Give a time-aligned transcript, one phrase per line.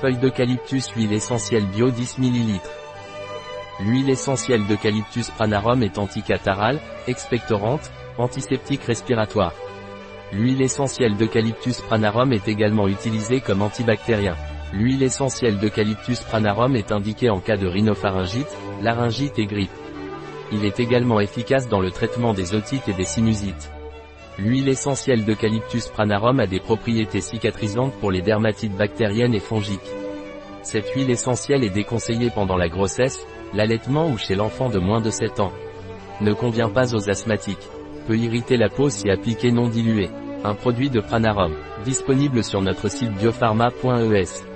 [0.00, 2.60] Feuille d'eucalyptus huile essentielle bio 10 ml.
[3.80, 9.54] L'huile essentielle d'eucalyptus pranarum est anticatarale, expectorante, antiseptique respiratoire.
[10.32, 14.36] L'huile essentielle d'eucalyptus pranarum est également utilisée comme antibactérien.
[14.74, 19.70] L'huile essentielle d'eucalyptus pranarum est indiquée en cas de rhinopharyngite, laryngite et grippe.
[20.52, 23.70] Il est également efficace dans le traitement des otites et des sinusites.
[24.38, 29.80] L'huile essentielle d'eucalyptus pranarum a des propriétés cicatrisantes pour les dermatites bactériennes et fongiques.
[30.62, 35.10] Cette huile essentielle est déconseillée pendant la grossesse, l'allaitement ou chez l'enfant de moins de
[35.10, 35.52] 7 ans.
[36.20, 37.68] Ne convient pas aux asthmatiques.
[38.06, 40.10] Peut irriter la peau si appliqué non dilué.
[40.44, 41.54] Un produit de Pranarum.
[41.84, 44.55] Disponible sur notre site biopharma.es.